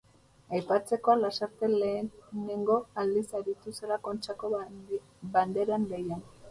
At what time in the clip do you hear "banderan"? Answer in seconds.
5.37-5.89